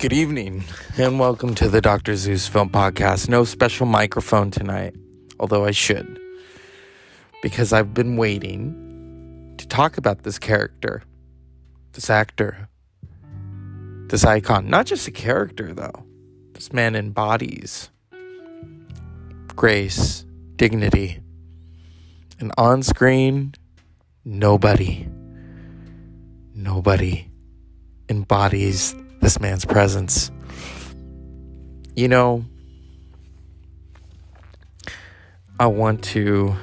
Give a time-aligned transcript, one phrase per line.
[0.00, 0.64] Good evening,
[0.96, 2.16] and welcome to the Dr.
[2.16, 3.28] Zeus Film Podcast.
[3.28, 4.96] No special microphone tonight,
[5.38, 6.18] although I should,
[7.42, 11.02] because I've been waiting to talk about this character,
[11.92, 12.70] this actor,
[14.06, 14.70] this icon.
[14.70, 16.06] Not just a character, though.
[16.54, 17.90] This man embodies
[19.54, 20.24] grace,
[20.56, 21.20] dignity,
[22.38, 23.52] and on screen,
[24.24, 25.06] nobody,
[26.54, 27.28] nobody
[28.08, 30.30] embodies this man's presence.
[31.94, 32.44] You know,
[35.58, 36.56] I want to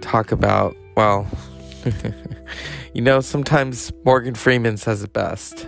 [0.00, 1.26] talk about, well,
[2.94, 5.66] you know, sometimes Morgan Freeman says it best.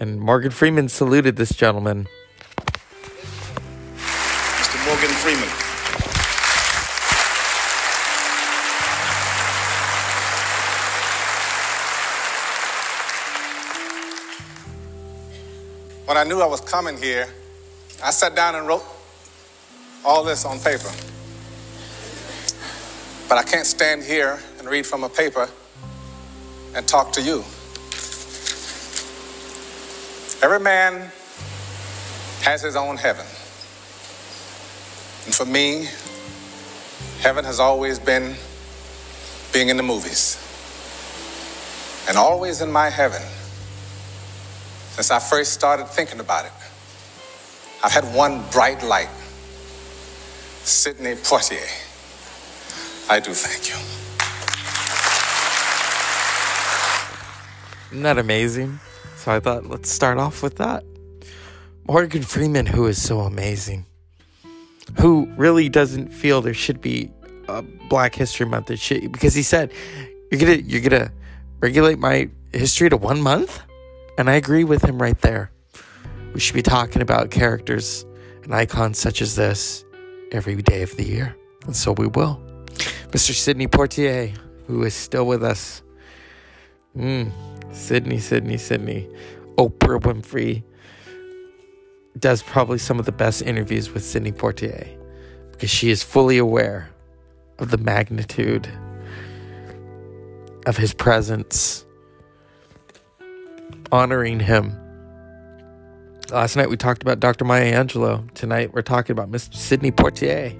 [0.00, 2.08] And Morgan Freeman saluted this gentleman.
[3.96, 4.86] Mr.
[4.86, 5.61] Morgan Freeman.
[16.22, 17.26] I knew I was coming here,
[18.00, 18.84] I sat down and wrote
[20.04, 20.88] all this on paper.
[23.28, 25.48] But I can't stand here and read from a paper
[26.76, 27.40] and talk to you.
[30.44, 31.10] Every man
[32.42, 33.26] has his own heaven.
[35.24, 35.88] And for me,
[37.18, 38.36] heaven has always been
[39.52, 40.38] being in the movies.
[42.08, 43.22] And always in my heaven,
[44.92, 46.52] since I first started thinking about it,
[47.82, 49.08] I've had one bright light
[50.64, 51.66] Sidney Poitier.
[53.10, 53.76] I do thank you.
[57.90, 58.78] Isn't that amazing?
[59.16, 60.84] So I thought, let's start off with that.
[61.88, 63.86] Morgan Freeman, who is so amazing,
[65.00, 67.10] who really doesn't feel there should be
[67.48, 69.72] a Black History Month because he said,
[70.30, 71.10] "You're gonna, you're gonna
[71.60, 73.60] regulate my history to one month,"
[74.18, 75.50] and I agree with him right there.
[76.34, 78.06] We should be talking about characters
[78.42, 79.84] and icons such as this
[80.32, 81.36] every day of the year,
[81.66, 82.40] and so we will.
[83.10, 83.34] Mr.
[83.34, 84.34] Sidney Poitier,
[84.66, 85.82] who is still with us.
[86.96, 87.30] Mm,
[87.72, 89.08] Sidney, Sidney, Sidney.
[89.56, 90.62] Oprah Winfrey
[92.18, 94.88] does probably some of the best interviews with Sidney Poitier
[95.50, 96.90] because she is fully aware
[97.58, 98.68] of the magnitude
[100.66, 101.84] of his presence,
[103.92, 104.76] honoring him.
[106.30, 107.44] Last night we talked about Dr.
[107.44, 108.32] Maya Angelou.
[108.32, 109.54] Tonight we're talking about Mr.
[109.54, 110.58] Sidney Poitier.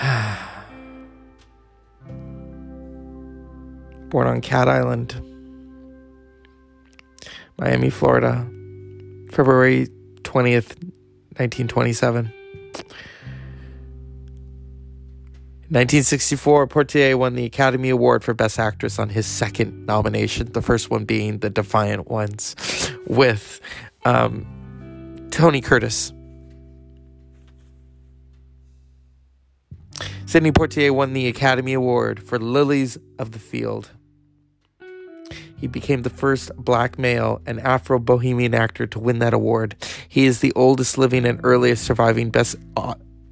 [4.08, 5.20] Born on Cat Island,
[7.58, 8.48] Miami, Florida,
[9.30, 9.88] February
[10.22, 10.82] 20th,
[11.36, 12.32] 1927.
[15.70, 20.88] 1964, Poitier won the Academy Award for Best Actress on his second nomination, the first
[20.88, 22.56] one being The Defiant Ones,
[23.06, 23.60] with
[24.06, 24.46] um,
[25.30, 26.10] Tony Curtis.
[30.24, 33.90] Sidney Poitier won the Academy Award for Lilies of the Field.
[35.58, 39.76] He became the first black male and Afro Bahamian actor to win that award.
[40.08, 42.56] He is the oldest living and earliest surviving Best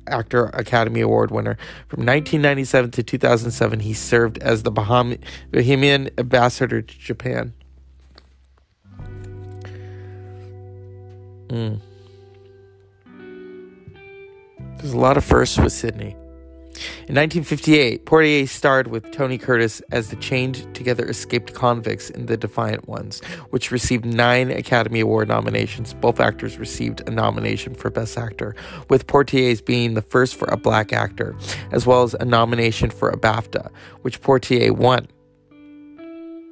[0.06, 1.56] Actor Academy Award winner.
[1.88, 5.18] From 1997 to 2007, he served as the Baham-
[5.52, 7.52] Bahamian ambassador to Japan.
[11.48, 11.80] Mm.
[14.78, 16.16] There's a lot of firsts with Sidney.
[17.08, 22.36] In 1958, Poitier starred with Tony Curtis as the chained together escaped convicts in The
[22.36, 23.20] Defiant Ones,
[23.50, 25.94] which received nine Academy Award nominations.
[25.94, 28.54] Both actors received a nomination for Best Actor,
[28.88, 31.36] with Poitier's being the first for a black actor,
[31.72, 33.70] as well as a nomination for a BAFTA,
[34.02, 35.06] which Poitier won.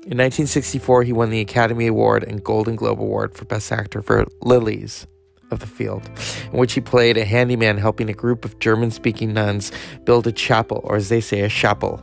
[0.07, 4.27] In 1964, he won the Academy Award and Golden Globe Award for Best Actor for
[4.43, 5.07] Lilies
[5.55, 6.03] of the Field,
[6.53, 9.73] in which he played a handyman helping a group of German speaking nuns
[10.05, 12.03] build a chapel, or as they say, a chapel.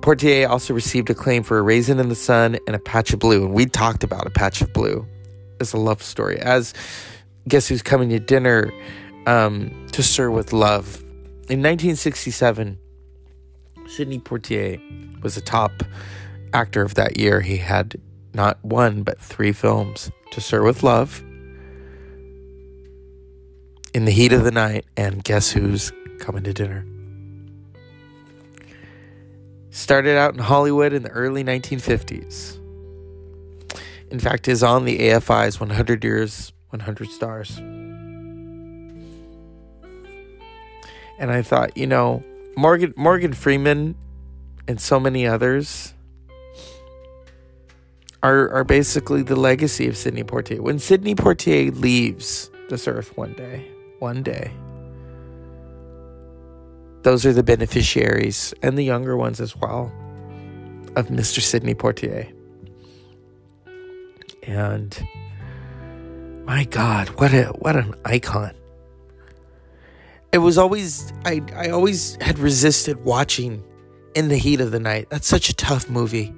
[0.00, 3.44] Poitier also received acclaim for A Raisin in the Sun and A Patch of Blue,
[3.44, 5.06] and we talked about A Patch of Blue
[5.60, 6.38] as a love story.
[6.38, 6.74] As
[7.48, 8.72] Guess Who's Coming to Dinner
[9.26, 11.00] um, to Sir with Love.
[11.48, 12.78] In 1967,
[13.86, 15.70] Sidney Poitier was a top
[16.52, 17.40] actor of that year.
[17.40, 17.96] He had
[18.34, 21.22] not one, but three films To Sir with Love,
[23.94, 26.86] in the heat of the night, and guess who's coming to dinner?
[29.70, 32.58] Started out in Hollywood in the early 1950s.
[34.10, 37.56] In fact, is on the AFI's 100 Years, 100 Stars.
[41.18, 42.22] And I thought, you know,
[42.56, 43.94] Morgan Morgan Freeman
[44.68, 45.94] and so many others
[48.22, 50.60] are are basically the legacy of Sidney Poitier.
[50.60, 53.71] When Sidney Poitier leaves this earth one day,
[54.02, 54.52] one day,
[57.02, 59.92] those are the beneficiaries and the younger ones as well
[60.96, 61.40] of Mr.
[61.40, 62.34] Sidney Poitier.
[64.42, 65.06] And
[66.44, 68.54] my God, what a what an icon.
[70.32, 73.62] It was always I I always had resisted watching
[74.16, 75.10] In the Heat of the Night.
[75.10, 76.34] That's such a tough movie.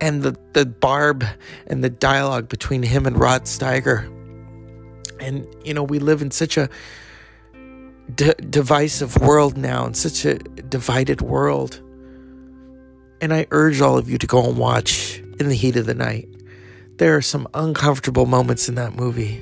[0.00, 1.24] And the, the barb
[1.68, 4.10] and the dialogue between him and Rod Steiger.
[5.22, 6.68] And, you know, we live in such a
[8.14, 11.80] d- divisive world now, in such a divided world.
[13.20, 15.94] And I urge all of you to go and watch In the Heat of the
[15.94, 16.28] Night.
[16.96, 19.40] There are some uncomfortable moments in that movie.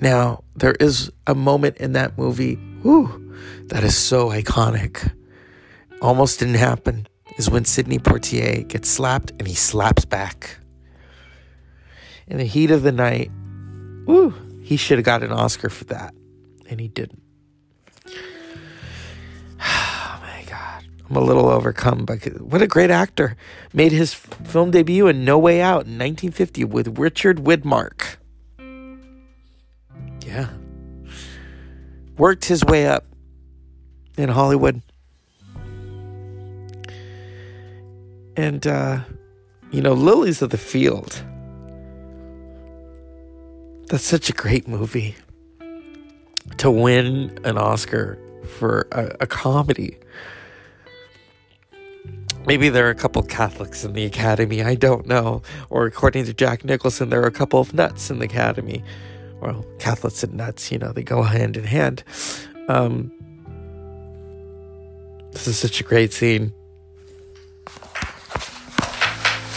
[0.00, 3.32] Now, there is a moment in that movie, whew,
[3.66, 5.12] that is so iconic.
[6.00, 7.06] Almost didn't happen,
[7.38, 10.58] is when Sidney Poitier gets slapped and he slaps back.
[12.32, 13.30] In the heat of the night,
[14.06, 16.14] whew, he should have got an Oscar for that,
[16.66, 17.22] and he didn't.
[19.60, 20.86] Oh my God.
[21.10, 23.36] I'm a little overcome, but what a great actor.
[23.74, 28.16] Made his film debut in No Way Out in 1950 with Richard Widmark.
[30.24, 30.48] Yeah.
[32.16, 33.04] Worked his way up
[34.16, 34.80] in Hollywood.
[38.38, 39.00] And, uh,
[39.70, 41.22] you know, Lilies of the Field.
[43.92, 45.14] That's such a great movie.
[46.56, 48.18] To win an Oscar
[48.58, 49.98] for a, a comedy.
[52.46, 55.42] Maybe there are a couple Catholics in the Academy, I don't know.
[55.68, 58.82] Or according to Jack Nicholson, there are a couple of nuts in the Academy
[59.42, 62.04] well, Catholics and nuts, you know, they go hand in hand.
[62.68, 63.12] Um,
[65.32, 66.54] this is such a great scene.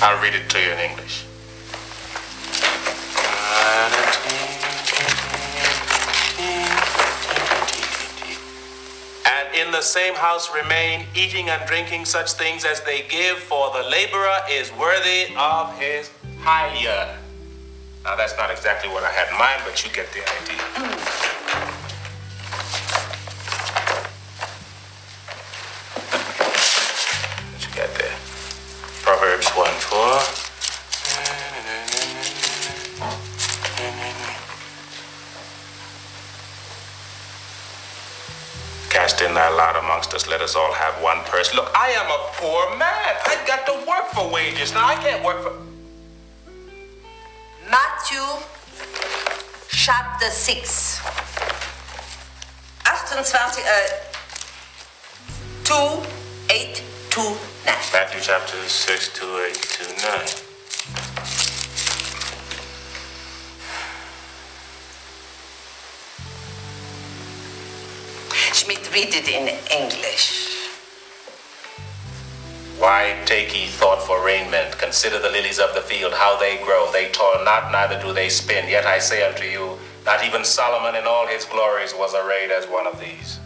[0.02, 1.25] I'll read it to you in English.
[9.86, 14.74] Same house remain, eating and drinking such things as they give, for the laborer is
[14.74, 17.18] worthy of his hire.
[18.04, 21.06] Now, that's not exactly what I had in mind, but you get the idea.
[29.06, 30.35] Proverbs 1 4.
[39.06, 41.54] Cast in thy lot amongst us, let us all have one purse.
[41.54, 43.16] Look, I am a poor man.
[43.28, 44.74] I've got to work for wages.
[44.74, 45.54] Now, I can't work for.
[47.70, 48.26] Matthew
[49.70, 51.02] chapter 6.
[53.12, 53.94] 28, uh,
[55.66, 56.02] 2,
[56.50, 57.38] 8, 2, 9.
[57.94, 60.45] Matthew chapter 6, 2, 8, 2, 9.
[68.96, 70.72] Read it in English.
[72.80, 74.78] Why take ye thought for raiment?
[74.78, 76.90] Consider the lilies of the field, how they grow.
[76.94, 78.70] They toil not, neither do they spin.
[78.70, 82.68] Yet I say unto you, not even Solomon in all his glories was arrayed as
[82.68, 83.38] one of these.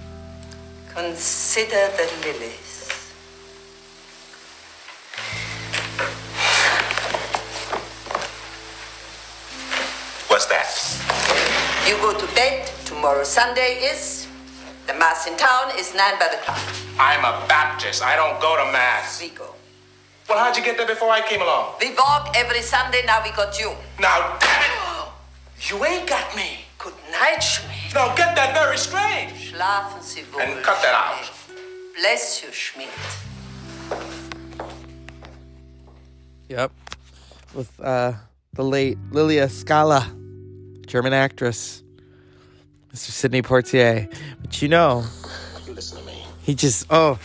[0.93, 2.75] Consider the lilies.
[10.27, 10.69] What's that?
[11.87, 12.69] You go to bed.
[12.85, 14.28] Tomorrow Sunday is.
[14.89, 16.57] The mass in town is 9 by the clock.
[16.97, 18.01] I'm a Baptist.
[18.01, 19.21] I don't go to Mass.
[19.21, 19.53] We go.
[20.27, 21.75] Well, how'd you get there before I came along?
[21.79, 23.03] We walk every Sunday.
[23.05, 23.71] Now we got you.
[23.99, 25.69] Now, damn it!
[25.69, 26.65] You ain't got me.
[26.79, 27.93] Good night, Schmidt.
[27.93, 29.29] Now, get that very straight.
[29.37, 30.41] Schlafen Sie wohl.
[30.41, 31.31] And cut that out.
[31.95, 32.89] Bless you, Schmidt.
[36.49, 36.71] Yep.
[37.53, 38.13] With uh,
[38.53, 40.01] the late Lilia Skala,
[40.87, 41.83] German actress,
[42.93, 43.11] Mr.
[43.11, 44.09] Sidney Poitier.
[44.41, 45.03] But you know,
[45.65, 46.23] You listen to me.
[46.41, 47.19] he just, oh,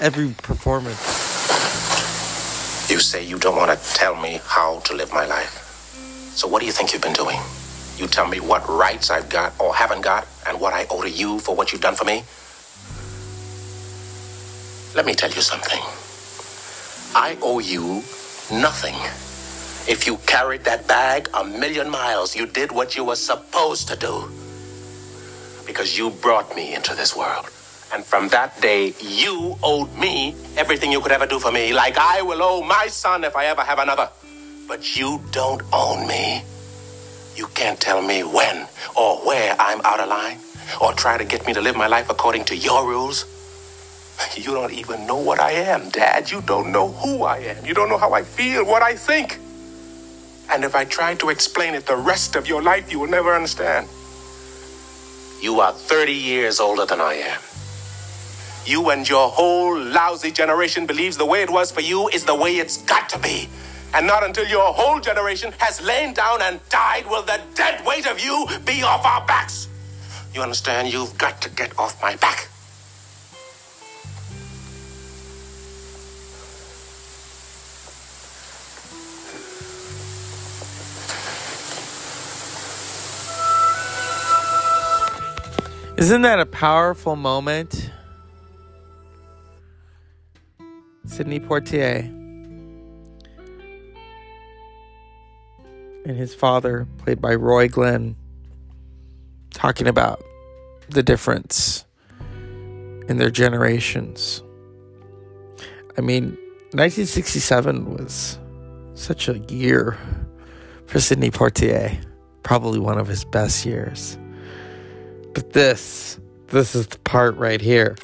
[0.00, 1.00] every performance.
[2.90, 5.62] You say you don't want to tell me how to live my life.
[6.34, 7.38] So what do you think you've been doing?
[7.96, 11.10] You tell me what rights I've got or haven't got and what I owe to
[11.10, 12.22] you for what you've done for me?
[14.94, 15.80] Let me tell you something.
[17.14, 18.02] I owe you
[18.52, 18.94] nothing.
[19.90, 23.96] If you carried that bag a million miles, you did what you were supposed to
[23.96, 24.28] do.
[25.66, 27.46] Because you brought me into this world.
[27.92, 31.96] And from that day, you owed me everything you could ever do for me, like
[31.98, 34.08] I will owe my son if I ever have another.
[34.68, 36.42] But you don't own me.
[37.36, 40.38] You can't tell me when or where I'm out of line
[40.80, 43.24] or try to get me to live my life according to your rules?
[44.36, 46.30] You don't even know what I am, Dad.
[46.30, 47.64] You don't know who I am.
[47.66, 49.38] You don't know how I feel, what I think.
[50.50, 53.34] And if I try to explain it the rest of your life, you will never
[53.34, 53.88] understand.
[55.40, 57.40] You are 30 years older than I am.
[58.64, 62.34] You and your whole lousy generation believes the way it was for you is the
[62.34, 63.48] way it's got to be.
[63.94, 68.06] And not until your whole generation has lain down and died will the dead weight
[68.06, 69.68] of you be off our backs.
[70.34, 70.92] You understand?
[70.92, 72.48] You've got to get off my back.
[85.96, 87.90] Isn't that a powerful moment?
[91.06, 92.04] Sidney Poitier
[96.04, 98.14] and his father, played by Roy Glenn,
[99.54, 100.22] talking about
[100.90, 101.86] the difference
[103.08, 104.42] in their generations.
[105.96, 106.36] I mean,
[106.74, 108.38] 1967 was
[108.92, 109.96] such a year
[110.84, 112.04] for Sidney Poitier,
[112.42, 114.18] probably one of his best years.
[115.36, 117.94] But this, this is the part right here.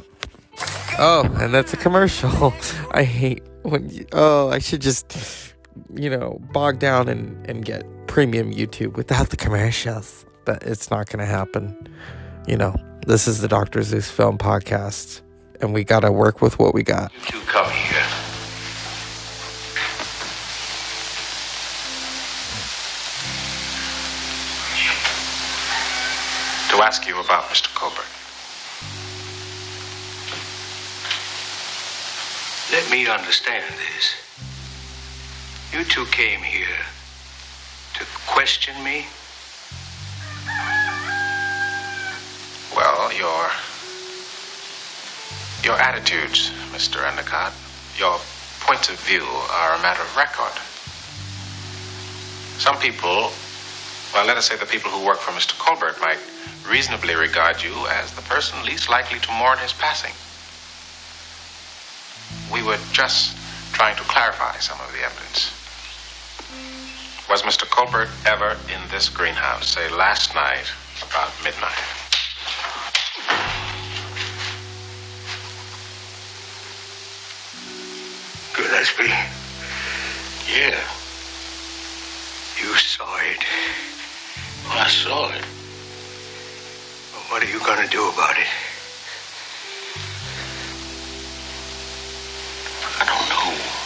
[0.99, 2.53] Oh, and that's a commercial.
[2.91, 5.55] I hate when, you, oh, I should just,
[5.95, 10.27] you know, bog down and, and get premium YouTube without the commercials.
[10.45, 11.75] But it's not going to happen.
[12.47, 13.83] You know, this is the Dr.
[13.83, 15.23] Zeus Film Podcast,
[15.63, 17.11] and we got to work with what we got.
[17.33, 18.22] You come here.
[26.73, 27.69] To ask you about Mr.
[27.75, 28.09] Colbert.
[32.73, 34.17] Let me understand this.
[35.71, 36.81] You two came here
[37.93, 39.05] to question me?
[42.75, 43.51] Well, your
[45.63, 47.07] your attitudes, Mr.
[47.07, 47.53] Endicott,
[47.99, 48.19] your
[48.61, 50.57] points of view are a matter of record.
[52.59, 53.31] Some people,
[54.15, 55.59] well, let us say the people who work for Mr.
[55.59, 56.19] Colbert might
[56.69, 60.13] reasonably regard you as the person least likely to mourn his passing.
[62.53, 63.37] We were just
[63.73, 65.51] trying to clarify some of the evidence.
[67.31, 67.69] Was Mr.
[67.69, 71.73] Colbert ever in this greenhouse, say last night about midnight?
[78.55, 79.09] Gillespie?
[80.53, 80.79] Yeah.
[82.61, 83.92] You saw it.
[84.69, 85.45] I saw it.
[87.13, 88.47] But what are you gonna do about it?
[93.01, 93.83] I don't know.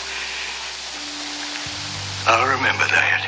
[2.27, 3.27] I'll remember that.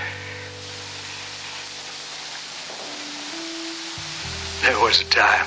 [4.63, 5.47] There was a time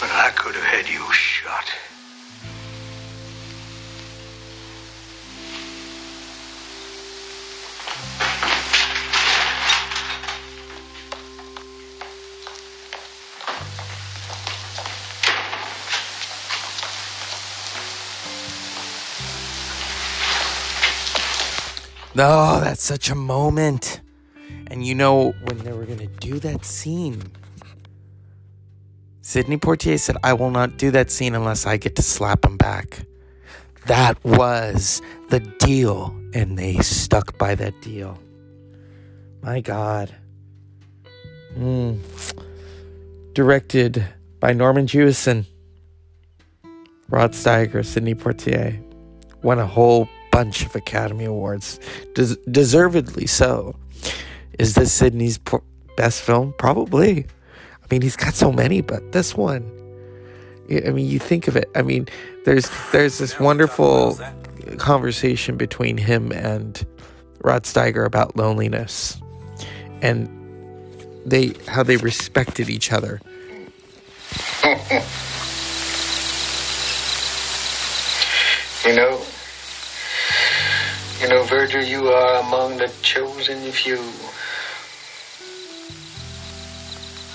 [0.00, 1.89] when I could have had you shot.
[22.20, 24.02] No, that's such a moment.
[24.66, 27.22] And you know, when they were going to do that scene,
[29.22, 32.58] Sidney Poitier said, I will not do that scene unless I get to slap him
[32.58, 33.06] back.
[33.86, 35.00] That was
[35.30, 38.18] the deal, and they stuck by that deal.
[39.40, 40.14] My God.
[41.56, 42.00] Mm.
[43.32, 44.04] Directed
[44.40, 45.46] by Norman Jewison,
[47.08, 48.78] Rod Steiger, Sidney Poitier.
[49.42, 51.80] Won a whole bunch of Academy Awards,
[52.14, 53.74] Des- deservedly so.
[54.58, 55.62] Is this Sidney's po-
[55.96, 56.54] best film?
[56.58, 57.26] Probably.
[57.82, 59.70] I mean, he's got so many, but this one.
[60.70, 61.68] I mean, you think of it.
[61.74, 62.06] I mean,
[62.44, 64.18] there's there's this wonderful
[64.78, 66.86] conversation between him and
[67.42, 69.20] Rod Steiger about loneliness,
[70.00, 70.28] and
[71.26, 73.20] they how they respected each other.
[78.86, 79.20] You know,
[81.20, 83.98] you know, Virgil, you are among the chosen few.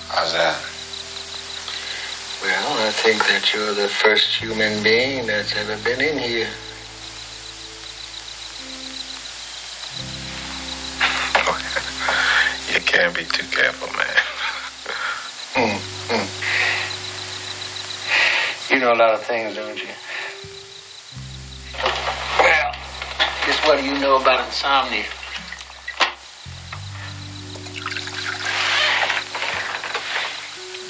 [0.08, 0.60] How's that?
[2.42, 6.48] Well, I think that you're the first human being that's ever been in here.
[12.74, 14.16] you can't be too careful, man.
[15.54, 16.28] Mm, mm.
[18.72, 19.90] You know a lot of things, don't you?
[23.46, 25.04] Just what do you know about insomnia?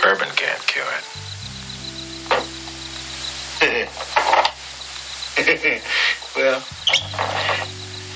[0.03, 1.05] Bourbon can't cure it.
[6.37, 6.63] well,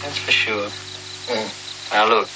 [0.01, 0.71] that's for sure.
[1.27, 1.93] Mm.
[1.93, 2.29] Now look,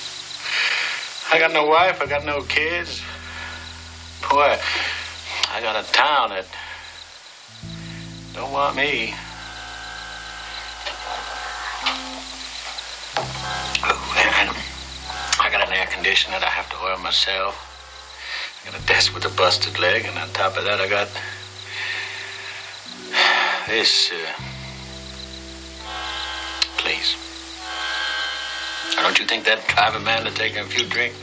[1.32, 3.00] I got no wife, I got no kids.
[4.30, 4.58] Boy,
[5.50, 6.46] I got a town that
[8.34, 9.14] don't want me.
[13.84, 14.50] And
[15.40, 17.54] I got an air conditioner that I have to oil myself.
[18.62, 21.08] I got a desk with a busted leg, and on top of that, I got
[23.66, 24.10] this.
[24.10, 24.32] Uh,
[26.78, 27.16] please.
[28.96, 31.18] Don't you think that drive a man to take a few drinks?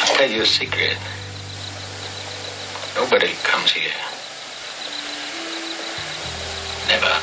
[0.00, 0.98] I'll tell you a secret.
[3.00, 3.92] Nobody comes here.
[6.88, 7.14] Never.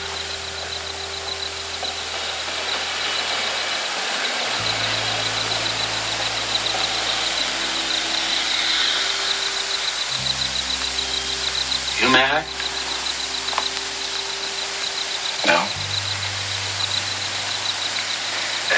[12.00, 12.46] You married?
[15.46, 15.68] No.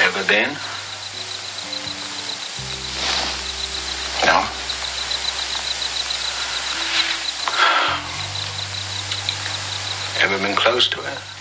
[0.02, 0.67] Ever been?
[10.30, 11.37] Ever been close to her?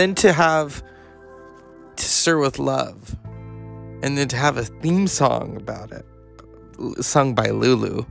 [0.00, 0.82] Then to have
[1.96, 3.14] To Sir with Love,
[4.02, 6.06] and then to have a theme song about it,
[7.04, 8.06] sung by Lulu,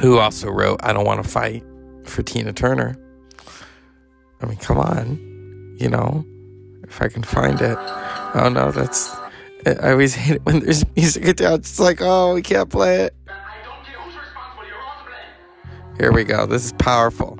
[0.00, 1.62] who also wrote "I Don't Want to Fight"
[2.04, 2.96] for Tina Turner.
[4.40, 6.24] I mean, come on, you know,
[6.82, 7.78] if I can find it.
[8.34, 9.14] Oh no, that's.
[9.64, 11.58] I always hate it when there's music attached.
[11.58, 13.14] It's like, oh, we can't play it.
[16.00, 16.44] Here we go.
[16.44, 17.38] This is powerful.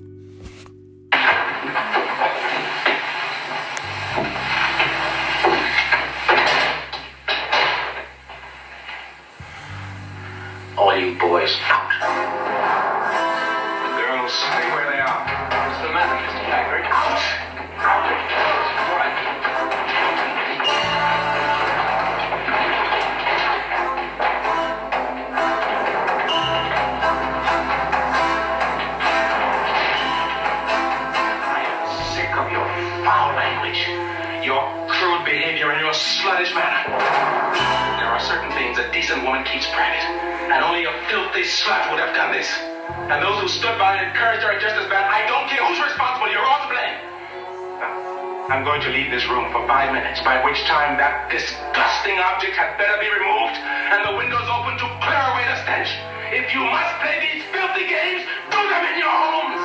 [50.25, 54.89] By which time that disgusting object had better be removed and the windows open to
[55.05, 55.93] clear away the stench.
[56.33, 59.61] If you must play these filthy games, do them in your homes.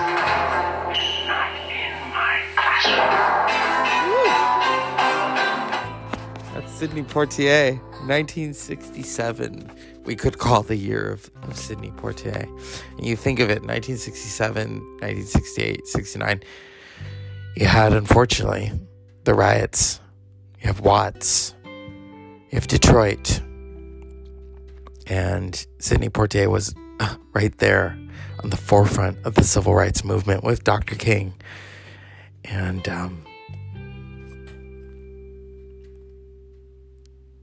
[1.32, 3.08] Not in my classroom.
[6.54, 9.72] That's Sidney Poitier, 1967.
[10.04, 12.44] We could call the year of, of Sidney Poitier.
[12.98, 16.44] And you think of it, 1967, 1968, 69.
[17.56, 18.74] You had, unfortunately,
[19.24, 20.02] the riots.
[20.62, 21.56] You have Watts.
[21.64, 23.42] You have Detroit.
[25.08, 27.98] And Sidney Poitier was uh, right there
[28.44, 30.96] on the forefront of the civil rights movement with Dr.
[30.96, 31.34] King.
[32.46, 33.26] And, um,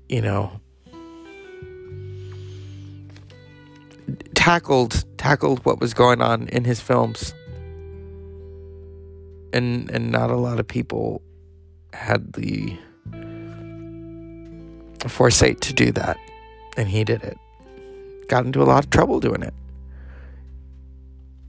[0.09, 0.61] you know
[4.35, 7.35] tackled tackled what was going on in his films
[9.53, 11.23] and and not a lot of people
[11.93, 12.77] had the
[15.09, 16.19] foresight to do that
[16.77, 17.39] and he did it
[18.29, 19.55] got into a lot of trouble doing it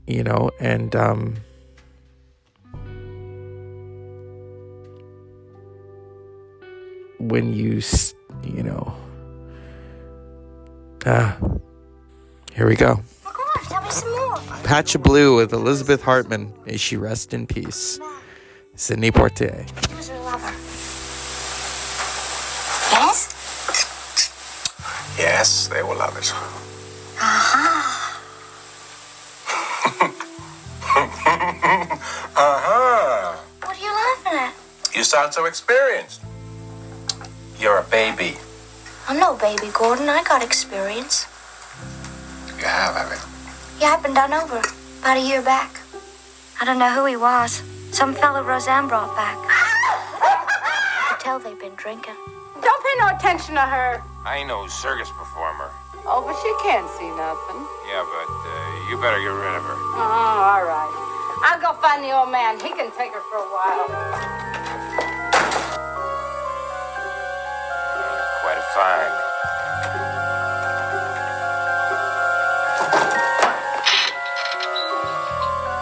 [0.06, 1.36] you know and um
[7.18, 7.80] when you,
[8.42, 8.94] you know.
[11.06, 11.36] Ah,
[12.52, 13.00] here we go.
[13.24, 14.36] Come on, tell me some more.
[14.64, 16.52] Patch of Blue with Elizabeth Hartman.
[16.66, 18.00] May she rest in peace.
[18.74, 19.66] Sidney Poitier.
[25.28, 26.32] Yes, they were lovers.
[32.40, 33.36] uh-huh.
[33.62, 34.54] What are you laughing at?
[34.96, 36.22] You sound so experienced.
[37.60, 38.38] You're a baby.
[39.06, 40.08] I'm no baby, Gordon.
[40.08, 41.26] I got experience.
[42.56, 43.20] You have, have you?
[43.82, 44.62] Yeah, I've been done over
[45.00, 45.78] about a year back.
[46.58, 47.62] I don't know who he was.
[47.90, 49.36] Some fellow Roseanne brought back.
[49.44, 52.14] I could tell they'd been drinking.
[52.68, 54.02] Don't pay no attention to her.
[54.26, 55.72] I ain't no circus performer.
[56.04, 57.64] Oh, but she can't see nothing.
[57.88, 59.78] Yeah, but uh, you better get rid of her.
[59.96, 60.92] Oh, all right.
[61.48, 62.60] I'll go find the old man.
[62.60, 63.88] He can take her for a while.
[68.44, 69.16] Quite a find.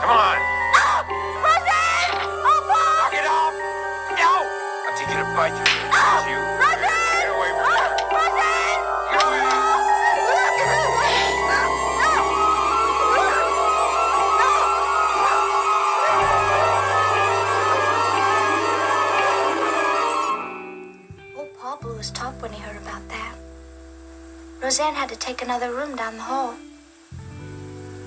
[0.06, 0.38] Come on.
[3.10, 3.54] Get off!
[4.14, 4.46] No!
[4.86, 5.66] I'll take you to bite you.
[6.30, 6.55] you.
[24.66, 26.56] Roseanne had to take another room down the hall.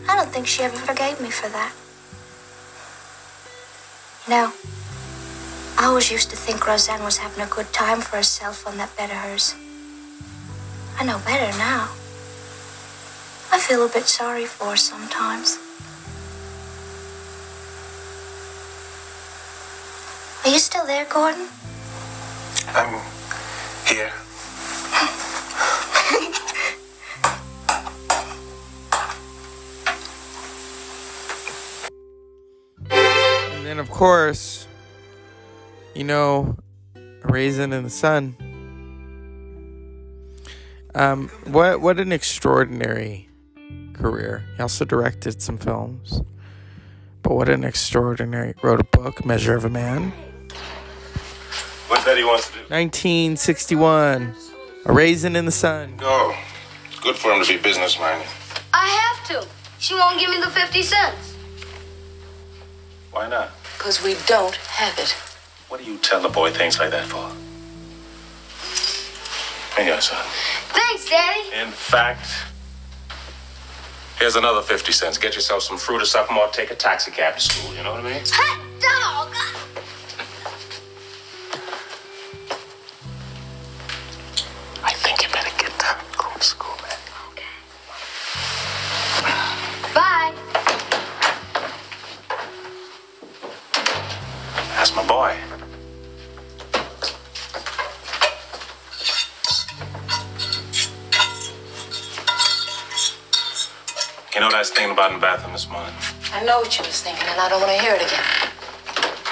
[0.09, 1.71] I don't think she ever forgave me for that.
[4.27, 4.51] You know,
[5.77, 8.93] I always used to think Roseanne was having a good time for herself on that
[8.97, 9.55] bed of hers.
[10.99, 11.87] I know better now.
[13.53, 15.57] I feel a bit sorry for her sometimes.
[20.43, 21.47] Are you still there, Gordon?
[22.75, 22.99] I'm
[23.87, 24.11] here.
[33.69, 34.67] Then, of course,
[35.93, 36.57] you know,
[36.95, 38.35] A Raisin in the Sun.
[40.95, 43.29] Um, what what an extraordinary
[43.93, 44.43] career.
[44.55, 46.23] He also directed some films,
[47.21, 48.55] but what an extraordinary.
[48.63, 50.13] Wrote a book, Measure of a Man.
[51.89, 52.59] What's that he wants to do?
[52.61, 54.35] 1961,
[54.87, 55.97] A Raisin in the Sun.
[55.97, 56.33] Go.
[56.89, 58.27] It's good for him to be business minded.
[58.73, 59.47] I have to.
[59.77, 61.35] She won't give me the 50 cents.
[63.11, 63.58] Why not?
[63.79, 65.11] Because we don't have it.
[65.69, 67.29] What do you tell the boy things like that for?
[69.77, 70.21] Here you go, son.
[70.67, 71.61] Thanks, Daddy.
[71.65, 72.27] In fact,
[74.17, 75.17] here's another 50 cents.
[75.17, 77.93] Get yourself some fruit or something or take a taxi cab to school, you know
[77.93, 78.21] what I mean?
[78.25, 79.38] Hot dog.
[104.39, 105.91] You know what I was thinking about in the bathroom this morning?
[106.31, 108.23] I know what you was thinking, and I don't want to hear it again.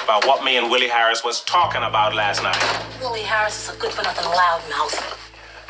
[0.04, 2.60] About what me and Willie Harris was talking about last night.
[3.00, 5.16] Willie Harris is a good for nothing loudmouth.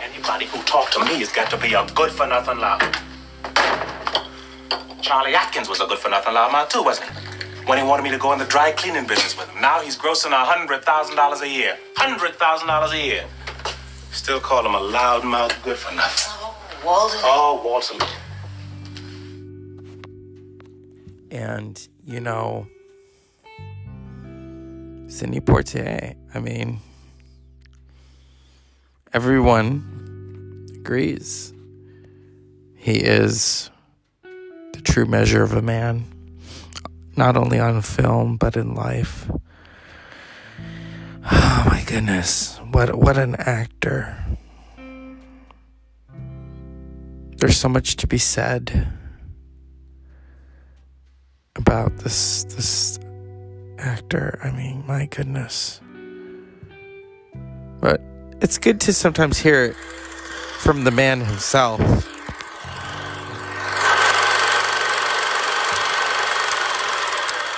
[0.02, 2.82] Anybody who talked to me has got to be a good for nothing loud.
[5.02, 7.14] Charlie Atkins was a good for nothing loudmouth too, wasn't he?
[7.70, 9.62] When he wanted me to go in the dry cleaning business with him.
[9.62, 11.78] Now he's grossing a hundred thousand dollars a year.
[11.94, 13.24] Hundred thousand dollars a year.
[14.10, 16.26] Still call him a loudmouth good for nothing.
[16.42, 17.18] Oh, Walter.
[17.22, 18.17] Oh, Walter.
[21.30, 22.66] And you know
[25.08, 26.14] Sidney Poitier.
[26.34, 26.80] I mean,
[29.12, 31.52] everyone agrees
[32.76, 33.70] he is
[34.72, 36.04] the true measure of a man,
[37.16, 39.30] not only on film but in life.
[41.30, 44.16] Oh my goodness, what what an actor!
[47.36, 48.97] There's so much to be said
[51.58, 52.98] about this this
[53.78, 54.38] actor.
[54.42, 55.80] I mean, my goodness.
[57.80, 58.00] But
[58.40, 59.76] it's good to sometimes hear it
[60.58, 61.80] from the man himself.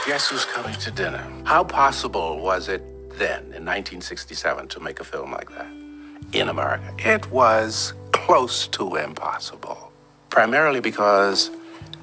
[0.07, 1.25] Guess who's coming to dinner?
[1.45, 2.83] How possible was it
[3.19, 5.71] then, in 1967, to make a film like that
[6.33, 6.93] in America?
[6.99, 9.93] It was close to impossible.
[10.29, 11.51] Primarily because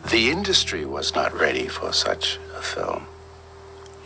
[0.09, 3.05] the industry was not ready for such a film.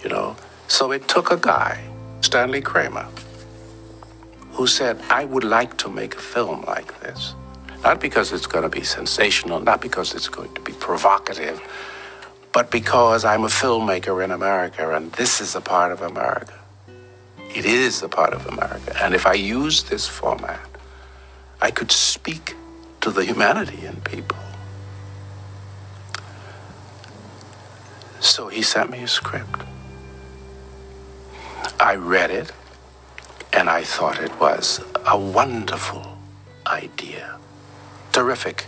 [0.03, 0.35] You know?
[0.67, 1.83] So it took a guy,
[2.21, 3.07] Stanley Kramer,
[4.51, 7.35] who said, I would like to make a film like this.
[7.83, 11.61] Not because it's going to be sensational, not because it's going to be provocative,
[12.51, 16.53] but because I'm a filmmaker in America and this is a part of America.
[17.53, 18.95] It is a part of America.
[19.01, 20.59] And if I use this format,
[21.61, 22.55] I could speak
[23.01, 24.37] to the humanity in people.
[28.21, 29.61] So he sent me a script.
[31.79, 32.51] I read it
[33.51, 36.17] and I thought it was a wonderful
[36.67, 37.37] idea.
[38.11, 38.67] Terrific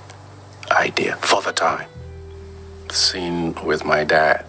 [0.72, 1.88] idea for the time.
[2.88, 4.46] The scene with my dad,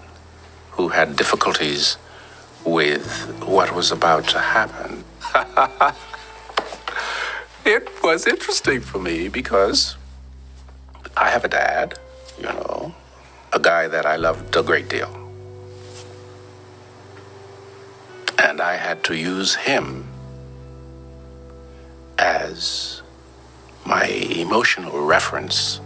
[0.71, 1.99] who had difficulties
[2.65, 3.07] with
[3.45, 5.05] what was about to happen.
[7.67, 9.97] it was interesting for me because
[11.17, 11.99] I have a dad,
[12.39, 12.95] you know,
[13.55, 15.09] a guy that I loved a great deal.
[18.37, 20.09] And I had to use him
[22.19, 23.01] as
[23.87, 25.77] my emotional reference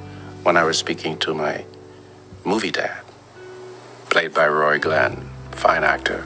[0.45, 1.63] when I was speaking to my
[2.45, 3.03] movie dad,
[4.09, 6.25] played by Roy Glenn, fine actor.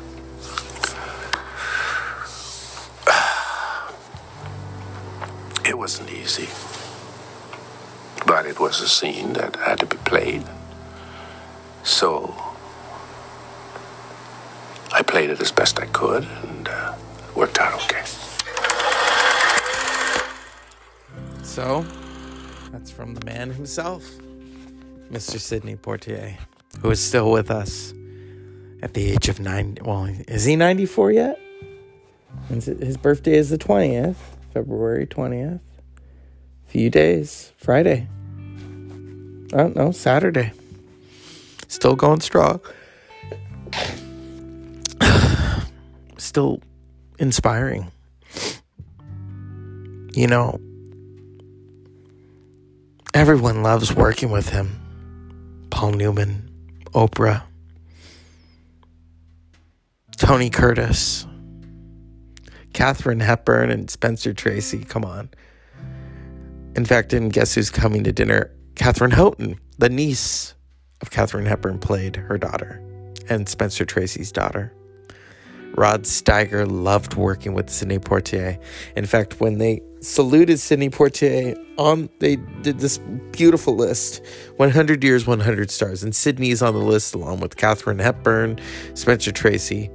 [5.65, 6.49] It wasn't easy,
[8.27, 10.45] but it was a scene that had to be played.
[11.85, 12.35] So
[14.93, 16.95] I played it as best I could, and uh,
[17.29, 18.03] it worked out okay.
[21.43, 21.85] So,
[22.71, 24.05] that's from the man himself,
[25.11, 25.39] Mr.
[25.41, 26.37] Sidney Poitier,
[26.81, 27.93] who is still with us
[28.83, 29.79] at the age of nine.
[29.83, 31.41] Well, is he 94 yet?
[32.49, 34.17] His birthday is the 20th,
[34.53, 35.61] February 20th.
[36.67, 38.09] Few days, Friday.
[39.53, 40.53] Oh, no, Saturday.
[41.73, 42.61] Still going strong.
[46.19, 46.61] Still
[47.19, 47.91] inspiring.
[50.15, 50.61] You know,
[53.15, 55.67] Everyone loves working with him.
[55.71, 56.51] Paul Newman,
[56.95, 57.43] Oprah,
[60.17, 61.27] Tony Curtis,
[62.73, 64.85] Katharine Hepburn, and Spencer Tracy.
[64.85, 65.29] Come on.
[66.75, 68.51] In fact, and guess who's coming to dinner?
[68.77, 70.55] Katherine Houghton, the niece
[71.03, 72.81] of Katharine Hepburn, played her daughter
[73.29, 74.73] and Spencer Tracy's daughter.
[75.75, 78.63] Rod Steiger loved working with Sidney Poitier.
[78.95, 82.99] In fact, when they saluted Sidney Poitier on, they did this
[83.31, 84.23] beautiful list
[84.57, 86.03] 100 Years, 100 Stars.
[86.03, 88.59] And Sidney's on the list along with Katharine Hepburn,
[88.95, 89.91] Spencer Tracy.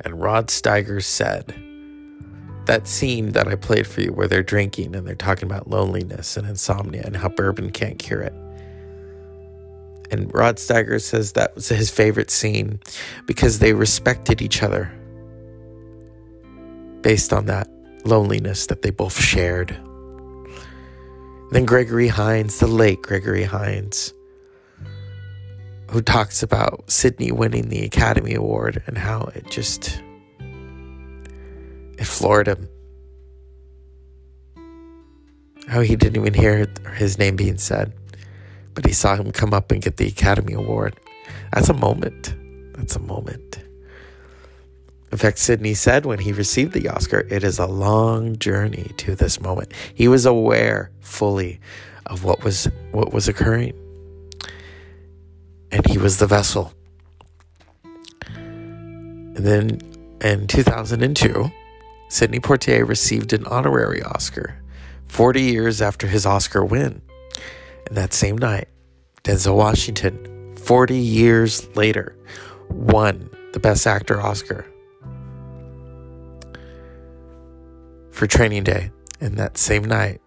[0.00, 1.54] And Rod Steiger said,
[2.64, 6.36] that scene that I played for you where they're drinking and they're talking about loneliness
[6.36, 8.34] and insomnia and how bourbon can't cure it.
[10.10, 12.80] And Rod Steiger says that was his favorite scene
[13.26, 14.90] because they respected each other
[17.02, 17.68] based on that
[18.04, 19.76] loneliness that they both shared.
[21.50, 24.12] Then Gregory Hines, the late Gregory Hines,
[25.90, 30.02] who talks about Sidney winning the Academy Award and how it just
[31.98, 32.68] it floored him.
[35.66, 37.92] How he didn't even hear his name being said
[38.78, 40.94] but he saw him come up and get the Academy Award.
[41.52, 42.32] That's a moment.
[42.76, 43.58] That's a moment.
[45.10, 49.16] In fact, Sidney said when he received the Oscar, it is a long journey to
[49.16, 49.72] this moment.
[49.92, 51.58] He was aware fully
[52.06, 53.72] of what was what was occurring.
[55.72, 56.72] And he was the vessel.
[58.28, 59.80] And then
[60.20, 61.50] in 2002,
[62.10, 64.62] Sidney Poitier received an honorary Oscar
[65.06, 67.02] 40 years after his Oscar win.
[67.90, 68.68] That same night,
[69.24, 72.16] Denzel Washington, 40 years later,
[72.68, 74.66] won the Best Actor Oscar
[78.10, 78.90] for Training Day.
[79.20, 80.20] And that same night,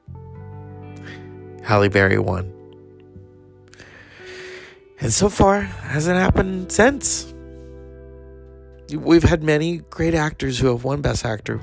[1.63, 2.51] Halle Berry won.
[4.99, 7.33] And so far, hasn't happened since.
[8.91, 11.61] We've had many great actors who have won Best Actor.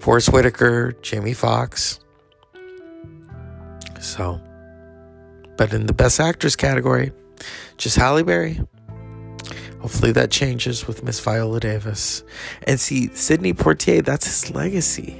[0.00, 2.00] Forest Whitaker, Jamie Foxx,
[4.02, 4.40] so,
[5.56, 7.12] but in the Best Actress category,
[7.76, 8.60] just Halle Berry.
[9.80, 12.22] Hopefully that changes with Miss Viola Davis.
[12.68, 15.16] And see, Sidney Poitier, that's his legacy.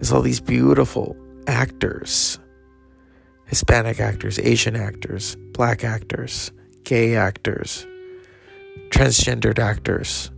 [0.00, 2.38] Is all these beautiful actors.
[3.46, 6.52] Hispanic actors, Asian actors, black actors,
[6.84, 7.86] gay actors,
[8.90, 10.30] transgendered actors.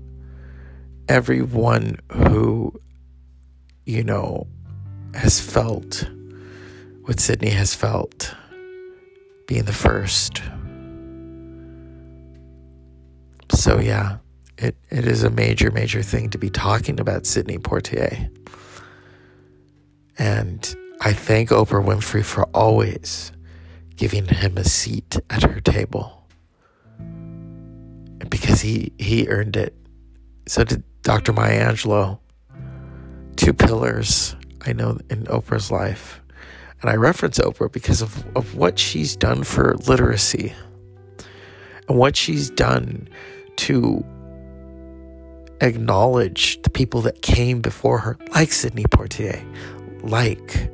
[1.08, 2.78] Everyone who,
[3.84, 4.46] you know,
[5.14, 6.08] has felt
[7.08, 8.34] what Sidney has felt
[9.46, 10.42] being the first.
[13.50, 14.18] So, yeah,
[14.58, 18.28] it, it is a major, major thing to be talking about Sidney Poitier.
[20.18, 23.32] And I thank Oprah Winfrey for always
[23.96, 26.26] giving him a seat at her table
[28.28, 29.74] because he, he earned it.
[30.46, 31.32] So did Dr.
[31.32, 32.18] Maya Angelou.
[33.36, 36.20] Two pillars I know in Oprah's life.
[36.80, 40.52] And I reference Oprah because of, of what she's done for literacy
[41.88, 43.08] and what she's done
[43.56, 44.04] to
[45.60, 49.42] acknowledge the people that came before her, like Sidney Poitier,
[50.02, 50.70] like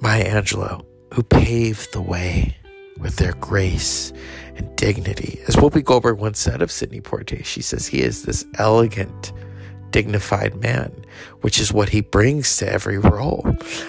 [0.00, 2.56] Maya Angelou, who paved the way
[2.98, 4.12] with their grace
[4.56, 5.40] and dignity.
[5.48, 9.32] As Whoopi Goldberg once said of Sidney Poitier, she says he is this elegant,
[9.90, 11.04] dignified man,
[11.40, 13.44] which is what he brings to every role.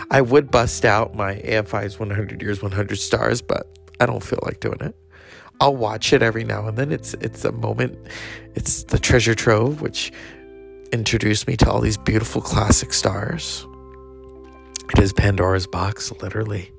[0.09, 3.67] I would bust out my AFI's 100 Years, 100 Stars, but
[3.99, 4.95] I don't feel like doing it.
[5.59, 6.91] I'll watch it every now and then.
[6.91, 7.97] It's it's a moment.
[8.55, 10.11] It's the treasure trove, which
[10.91, 13.65] introduced me to all these beautiful classic stars.
[14.93, 16.71] It is Pandora's box, literally.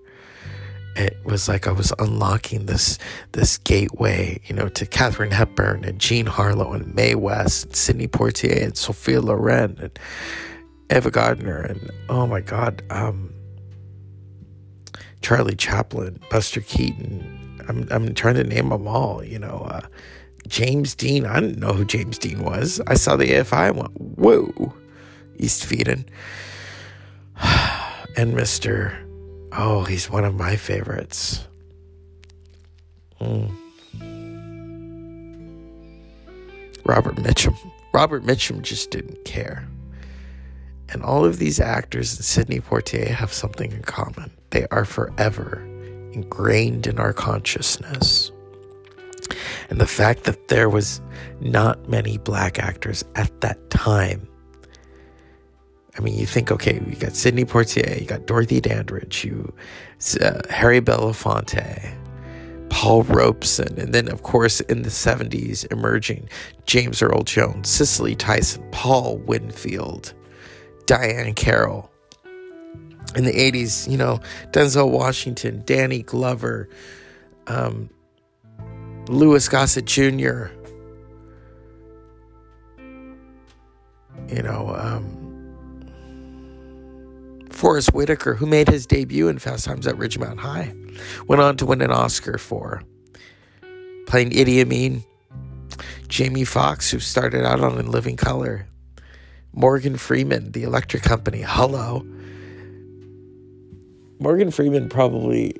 [0.94, 2.98] It was like I was unlocking this
[3.32, 8.08] this gateway, you know, to Katharine Hepburn and Jean Harlow and Mae West and Sidney
[8.08, 9.98] Poitier and Sophia Loren and
[10.90, 13.32] Eva Gardner and oh my God, um,
[15.22, 19.24] Charlie Chaplin, Buster Keaton, I'm I'm trying to name them all.
[19.24, 19.80] You know, uh,
[20.48, 21.26] James Dean.
[21.26, 22.80] I didn't know who James Dean was.
[22.86, 24.74] I saw the AFI and went, whoa,
[25.36, 26.04] East of Eden.
[28.16, 28.98] and Mister,
[29.56, 31.46] oh, he's one of my favorites.
[33.20, 33.50] Mm.
[36.84, 37.56] Robert Mitchum.
[37.92, 39.66] Robert Mitchum just didn't care.
[40.88, 44.30] And all of these actors and Sidney Poitier have something in common.
[44.50, 45.62] They are forever
[46.12, 48.30] ingrained in our consciousness.
[49.70, 51.00] And the fact that there was
[51.40, 54.28] not many black actors at that time.
[55.96, 59.52] I mean, you think, okay, you got Sidney Poitier, you got Dorothy Dandridge, you,
[60.20, 61.94] uh, Harry Belafonte,
[62.70, 66.30] Paul Robeson, and then, of course, in the 70s, emerging
[66.64, 70.14] James Earl Jones, Cicely Tyson, Paul Winfield,
[70.86, 71.90] Diahann Carroll,
[73.14, 74.20] in the 80s, you know,
[74.52, 76.70] Denzel Washington, Danny Glover,
[77.48, 77.90] um,
[79.08, 80.46] Louis Gossett Jr.,
[84.28, 85.21] you know, um,
[87.62, 90.74] Forest Whitaker, who made his debut in Fast Times at Ridgemont High,
[91.28, 92.82] went on to win an Oscar for
[94.08, 95.04] playing Idi Amin.
[96.08, 98.66] Jamie Foxx, who started out on In Living Color.
[99.52, 102.04] Morgan Freeman, The Electric Company, Hello.
[104.18, 105.54] Morgan Freeman probably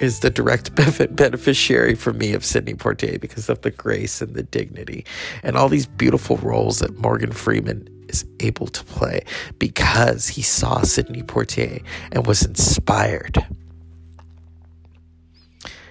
[0.00, 0.74] is the direct
[1.14, 5.04] beneficiary for me of Sidney Poitier because of the grace and the dignity
[5.44, 9.24] and all these beautiful roles that Morgan Freeman is able to play
[9.58, 13.44] because he saw Sidney Poitier and was inspired.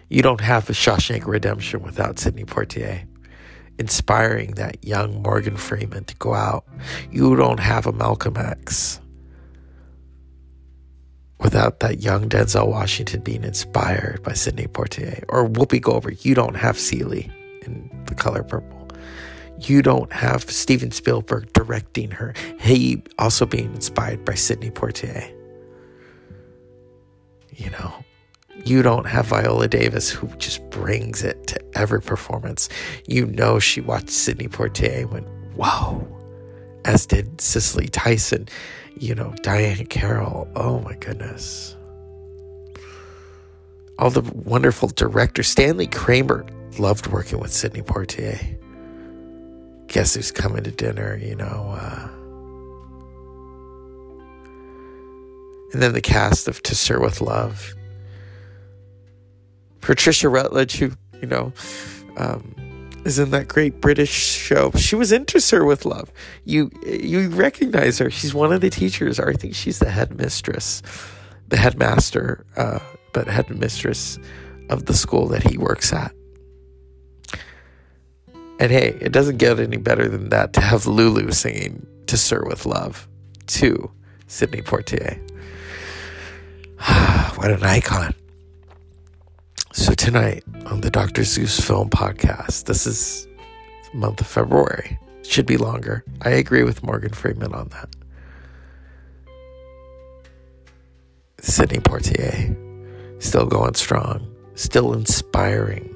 [0.09, 3.07] You don't have a Shawshank Redemption without Sidney Poitier
[3.77, 6.65] inspiring that young Morgan Freeman to go out.
[7.11, 8.99] You don't have a Malcolm X
[11.39, 16.23] without that young Denzel Washington being inspired by Sidney Poitier or Whoopi Goldberg.
[16.23, 17.31] You don't have Celie
[17.63, 18.74] in The Color Purple.
[19.59, 22.33] You don't have Steven Spielberg directing her.
[22.59, 25.31] He also being inspired by Sidney Poitier.
[27.51, 27.93] You know,
[28.65, 32.67] you don't have Viola Davis who just brings it to every performance.
[33.07, 36.05] You know, she watched Sidney Poitier and went, wow,
[36.83, 38.47] as did Cicely Tyson
[38.97, 40.47] you know, Diahann Carroll.
[40.55, 41.75] Oh my goodness.
[43.99, 45.47] All the wonderful directors.
[45.47, 46.45] Stanley Kramer
[46.77, 48.57] loved working with Sidney Poitier.
[49.87, 51.77] Guess who's coming to dinner, you know?
[51.79, 52.09] Uh,
[55.73, 57.73] and then the cast of To Sir with Love.
[59.81, 61.53] Patricia Routledge, who, you know,
[62.17, 62.55] um,
[63.05, 64.71] is in that great British show.
[64.71, 66.11] She was in To Sir with Love.
[66.43, 68.09] You you recognize her.
[68.09, 70.81] She's one of the teachers, or I think she's the headmistress,
[71.49, 72.79] the headmaster, uh,
[73.13, 74.17] but headmistress
[74.69, 76.14] of the school that he works at.
[78.59, 82.45] And hey, it doesn't get any better than that to have Lulu singing to Sir
[82.45, 83.07] with Love
[83.47, 83.91] to
[84.27, 85.19] Sidney Poitier.
[87.37, 88.13] what an icon.
[89.73, 91.25] So, tonight on the Dr.
[91.25, 93.27] Zeus Film Podcast, this is
[93.93, 94.99] month of February.
[95.19, 96.03] It should be longer.
[96.21, 97.89] I agree with Morgan Freeman on that.
[101.39, 102.55] Sidney Poitier,
[103.21, 105.94] still going strong, still inspiring,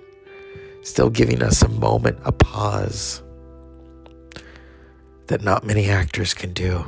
[0.82, 3.22] still giving us a moment, a pause
[5.28, 6.86] that not many actors can do.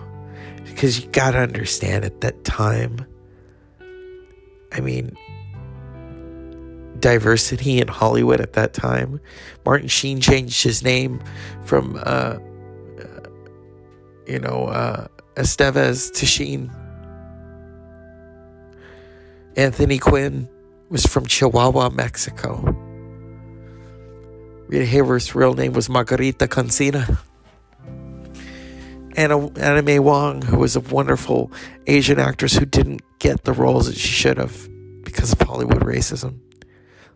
[0.64, 3.06] Because you gotta understand at that time,
[4.72, 5.16] I mean,
[7.00, 9.20] diversity in Hollywood at that time.
[9.66, 11.22] Martin Sheen changed his name
[11.64, 12.40] from, uh, uh,
[14.28, 16.72] you know, uh, Estevez to Sheen.
[19.58, 20.48] Anthony Quinn
[20.90, 22.78] was from Chihuahua, Mexico.
[24.72, 27.18] Rita Hayworth's real name was Margarita Cansino.
[29.18, 31.52] Anna, May Wong, who was a wonderful
[31.88, 34.70] Asian actress who didn't get the roles that she should have
[35.04, 36.40] because of Hollywood racism.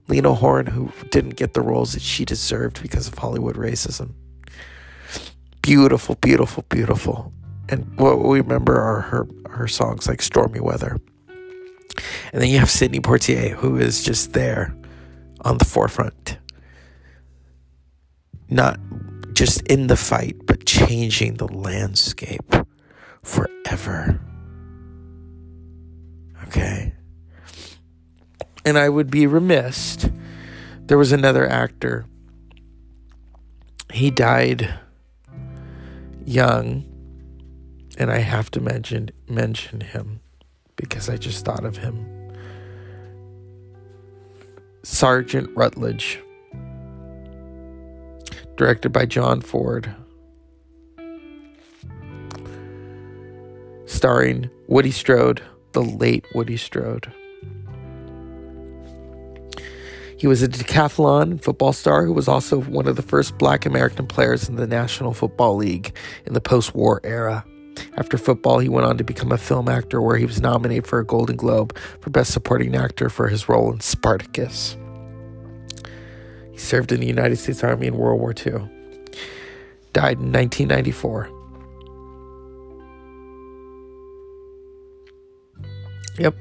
[0.09, 4.11] Lena Horne, who didn't get the roles that she deserved because of Hollywood racism.
[5.61, 7.31] Beautiful, beautiful, beautiful.
[7.69, 10.99] And what we remember are her, her songs like Stormy Weather.
[12.33, 14.75] And then you have Sidney Poitier, who is just there
[15.39, 16.37] on the forefront.
[18.49, 18.79] Not
[19.33, 22.53] just in the fight, but changing the landscape
[23.23, 24.21] forever.
[26.47, 26.93] Okay?
[28.63, 30.09] And I would be remiss.
[30.85, 32.05] There was another actor.
[33.91, 34.73] He died
[36.25, 36.85] young,
[37.97, 40.19] and I have to mention mention him
[40.75, 42.05] because I just thought of him.
[44.83, 46.19] Sergeant Rutledge,
[48.55, 49.93] directed by John Ford,
[53.85, 55.41] starring Woody Strode,
[55.73, 57.11] the late Woody Strode.
[60.17, 64.07] He was a decathlon football star who was also one of the first black American
[64.07, 65.95] players in the National Football League
[66.25, 67.45] in the post war era.
[67.97, 70.99] After football, he went on to become a film actor where he was nominated for
[70.99, 74.77] a Golden Globe for Best Supporting Actor for his role in Spartacus.
[76.55, 78.69] He served in the United States Army in World War II.
[79.91, 81.29] Died in 1994.
[86.17, 86.33] Yep.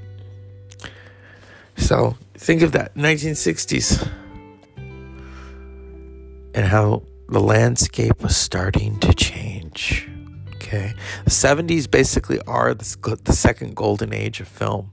[1.76, 4.08] So think of that 1960s
[6.54, 10.08] and how the landscape was starting to change.
[10.54, 10.94] Okay.
[11.24, 14.92] The 70s basically are the, the second golden age of film.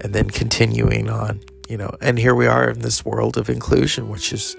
[0.00, 4.08] And then continuing on, you know, and here we are in this world of inclusion,
[4.08, 4.56] which is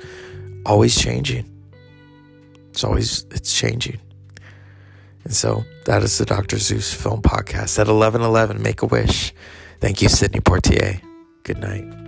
[0.66, 1.52] always changing.
[2.72, 4.00] It's always, it's changing.
[5.24, 6.58] And so that is the Dr.
[6.58, 8.62] Zeus Film Podcast at 1111.
[8.62, 9.34] Make a wish.
[9.80, 11.02] Thank you, Sidney Poitier.
[11.44, 12.05] Good night.